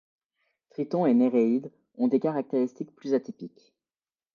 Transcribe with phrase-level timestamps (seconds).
[0.71, 3.71] Triton et Néréide ont des caractéristiques plus atypiques.